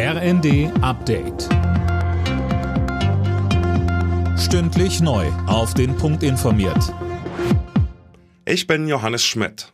RND 0.00 0.70
Update. 0.80 1.48
Stündlich 4.38 5.00
neu. 5.00 5.26
Auf 5.48 5.74
den 5.74 5.96
Punkt 5.96 6.22
informiert. 6.22 6.94
Ich 8.44 8.68
bin 8.68 8.86
Johannes 8.86 9.24
Schmidt. 9.24 9.72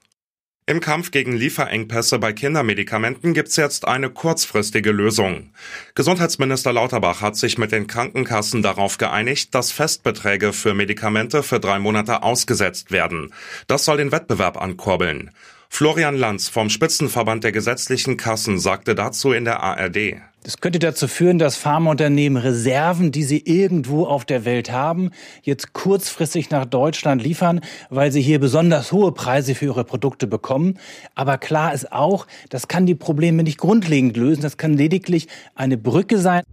Im 0.64 0.80
Kampf 0.80 1.10
gegen 1.10 1.36
Lieferengpässe 1.36 2.18
bei 2.18 2.32
Kindermedikamenten 2.32 3.34
gibt's 3.34 3.56
jetzt 3.56 3.86
eine 3.86 4.08
kurzfristige 4.08 4.92
Lösung. 4.92 5.52
Gesundheitsminister 5.94 6.72
Lauterbach 6.72 7.20
hat 7.20 7.36
sich 7.36 7.58
mit 7.58 7.70
den 7.70 7.86
Krankenkassen 7.86 8.62
darauf 8.62 8.96
geeinigt, 8.96 9.54
dass 9.54 9.72
Festbeträge 9.72 10.54
für 10.54 10.72
Medikamente 10.72 11.42
für 11.42 11.60
drei 11.60 11.78
Monate 11.78 12.22
ausgesetzt 12.22 12.92
werden. 12.92 13.34
Das 13.66 13.84
soll 13.84 13.98
den 13.98 14.10
Wettbewerb 14.10 14.56
ankurbeln. 14.56 15.32
Florian 15.74 16.14
Lanz 16.14 16.48
vom 16.48 16.70
Spitzenverband 16.70 17.42
der 17.42 17.50
gesetzlichen 17.50 18.16
Kassen 18.16 18.60
sagte 18.60 18.94
dazu 18.94 19.32
in 19.32 19.44
der 19.44 19.60
ARD. 19.60 20.20
Das 20.44 20.58
könnte 20.60 20.78
dazu 20.78 21.08
führen, 21.08 21.40
dass 21.40 21.56
Pharmaunternehmen 21.56 22.40
Reserven, 22.40 23.10
die 23.10 23.24
sie 23.24 23.42
irgendwo 23.44 24.06
auf 24.06 24.24
der 24.24 24.44
Welt 24.44 24.70
haben, 24.70 25.10
jetzt 25.42 25.72
kurzfristig 25.72 26.50
nach 26.50 26.64
Deutschland 26.64 27.24
liefern, 27.24 27.60
weil 27.90 28.12
sie 28.12 28.22
hier 28.22 28.38
besonders 28.38 28.92
hohe 28.92 29.10
Preise 29.10 29.56
für 29.56 29.64
ihre 29.64 29.82
Produkte 29.82 30.28
bekommen. 30.28 30.78
Aber 31.16 31.38
klar 31.38 31.74
ist 31.74 31.90
auch, 31.90 32.28
das 32.50 32.68
kann 32.68 32.86
die 32.86 32.94
Probleme 32.94 33.42
nicht 33.42 33.58
grundlegend 33.58 34.16
lösen. 34.16 34.42
Das 34.42 34.56
kann 34.56 34.74
lediglich 34.74 35.26
eine 35.56 35.76
Brücke 35.76 36.18
sein. 36.18 36.44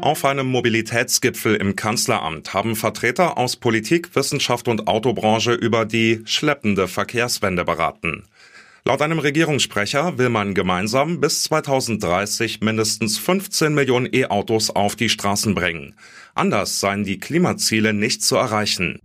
Auf 0.00 0.24
einem 0.24 0.46
Mobilitätsgipfel 0.46 1.56
im 1.56 1.74
Kanzleramt 1.74 2.54
haben 2.54 2.76
Vertreter 2.76 3.36
aus 3.36 3.56
Politik, 3.56 4.14
Wissenschaft 4.14 4.68
und 4.68 4.86
Autobranche 4.86 5.52
über 5.52 5.84
die 5.84 6.22
schleppende 6.24 6.86
Verkehrswende 6.86 7.64
beraten. 7.64 8.22
Laut 8.84 9.02
einem 9.02 9.18
Regierungssprecher 9.18 10.16
will 10.16 10.28
man 10.28 10.54
gemeinsam 10.54 11.20
bis 11.20 11.42
2030 11.42 12.60
mindestens 12.60 13.18
15 13.18 13.74
Millionen 13.74 14.08
E-Autos 14.10 14.70
auf 14.70 14.94
die 14.94 15.08
Straßen 15.08 15.54
bringen. 15.54 15.94
Anders 16.34 16.78
seien 16.78 17.02
die 17.02 17.18
Klimaziele 17.18 17.92
nicht 17.92 18.22
zu 18.22 18.36
erreichen. 18.36 19.00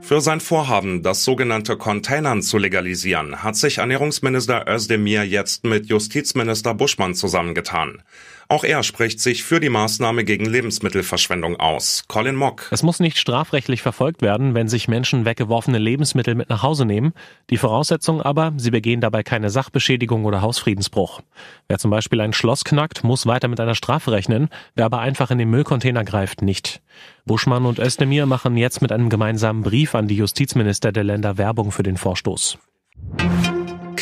Für 0.00 0.20
sein 0.20 0.40
Vorhaben, 0.40 1.02
das 1.02 1.24
sogenannte 1.24 1.76
Containern 1.76 2.40
zu 2.40 2.58
legalisieren, 2.58 3.42
hat 3.42 3.56
sich 3.56 3.78
Ernährungsminister 3.78 4.64
Özdemir 4.68 5.24
jetzt 5.24 5.64
mit 5.64 5.86
Justizminister 5.86 6.74
Buschmann 6.74 7.14
zusammengetan. 7.14 8.02
Auch 8.48 8.62
er 8.62 8.84
spricht 8.84 9.18
sich 9.18 9.42
für 9.42 9.58
die 9.58 9.68
Maßnahme 9.68 10.22
gegen 10.22 10.44
Lebensmittelverschwendung 10.44 11.56
aus. 11.56 12.04
Colin 12.06 12.36
Mock. 12.36 12.68
Es 12.70 12.84
muss 12.84 13.00
nicht 13.00 13.18
strafrechtlich 13.18 13.82
verfolgt 13.82 14.22
werden, 14.22 14.54
wenn 14.54 14.68
sich 14.68 14.86
Menschen 14.86 15.24
weggeworfene 15.24 15.78
Lebensmittel 15.78 16.36
mit 16.36 16.48
nach 16.48 16.62
Hause 16.62 16.84
nehmen. 16.84 17.12
Die 17.50 17.56
Voraussetzung 17.56 18.22
aber, 18.22 18.52
sie 18.56 18.70
begehen 18.70 19.00
dabei 19.00 19.24
keine 19.24 19.50
Sachbeschädigung 19.50 20.24
oder 20.24 20.42
Hausfriedensbruch. 20.42 21.22
Wer 21.66 21.78
zum 21.78 21.90
Beispiel 21.90 22.20
ein 22.20 22.32
Schloss 22.32 22.62
knackt, 22.64 23.02
muss 23.02 23.26
weiter 23.26 23.48
mit 23.48 23.58
einer 23.58 23.74
Strafe 23.74 24.12
rechnen. 24.12 24.48
Wer 24.76 24.84
aber 24.84 25.00
einfach 25.00 25.32
in 25.32 25.38
den 25.38 25.50
Müllcontainer 25.50 26.04
greift, 26.04 26.42
nicht. 26.42 26.82
Buschmann 27.24 27.66
und 27.66 27.80
Özdemir 27.80 28.26
machen 28.26 28.56
jetzt 28.56 28.80
mit 28.80 28.92
einem 28.92 29.08
gemeinsamen 29.08 29.62
Brief 29.62 29.96
an 29.96 30.06
die 30.06 30.16
Justizminister 30.16 30.92
der 30.92 31.04
Länder 31.04 31.36
Werbung 31.36 31.72
für 31.72 31.82
den 31.82 31.96
Vorstoß. 31.96 32.58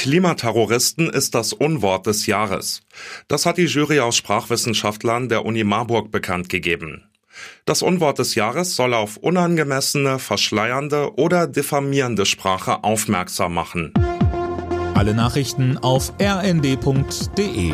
Klimaterroristen 0.05 1.09
ist 1.09 1.35
das 1.35 1.55
Unwort 1.55 2.05
des 2.07 2.27
Jahres. 2.27 2.83
Das 3.27 3.47
hat 3.47 3.57
die 3.57 3.65
Jury 3.65 4.01
aus 4.01 4.19
Sprachwissenschaftlern 4.19 5.31
der 5.31 5.47
Uni 5.47 5.65
Marburg 5.65 6.11
bekannt 6.11 6.51
gegeben. 6.51 7.05
Das 7.65 7.81
Unwort 7.81 8.19
des 8.19 8.35
Jahres 8.35 8.77
soll 8.77 8.93
auf 8.93 9.17
unangemessene, 9.17 10.19
verschleiernde 10.19 11.15
oder 11.17 11.47
diffamierende 11.47 12.27
Sprache 12.27 12.85
aufmerksam 12.85 13.55
machen. 13.55 13.95
Alle 14.93 15.15
Nachrichten 15.15 15.79
auf 15.79 16.13
rnd.de 16.21 17.73